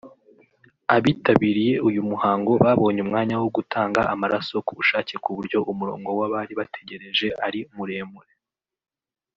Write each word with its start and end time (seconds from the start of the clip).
Abitabiriye 0.95 1.73
uyu 1.87 2.01
muhango 2.09 2.51
babonye 2.63 2.99
umwanya 3.05 3.35
wo 3.41 3.49
gutanga 3.55 4.01
amaraso 4.13 4.55
ku 4.65 4.71
bushake 4.77 5.13
ku 5.23 5.29
buryo 5.37 5.57
umurongo 5.71 6.09
w’abari 6.19 6.53
bategereje 6.59 7.27
ari 7.47 7.59
muremure 7.75 8.31